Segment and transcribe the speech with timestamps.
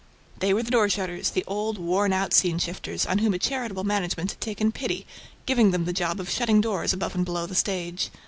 [0.39, 3.83] They were the door shutters, the old, worn out scene shifters, on whom a charitable
[3.83, 5.05] management had taken pity,
[5.45, 8.09] giving them the job of shutting doors above and below the stage.